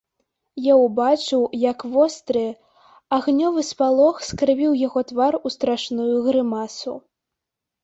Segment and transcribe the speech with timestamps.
[0.71, 2.43] Я ўбачыў, як востры,
[3.19, 6.99] агнёвы спалох скрывіў яго твар у страшную грымасу.